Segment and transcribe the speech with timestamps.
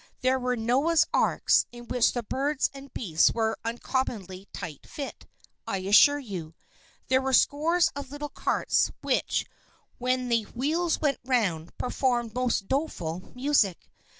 [0.21, 5.27] There were Noah's Arks in which the birds and beasts were an uncommonly tight fit,
[5.67, 6.55] I assure you.
[7.09, 9.45] There were scores of little carts, which,
[9.99, 13.91] when the wheels went round, performed most doleful music.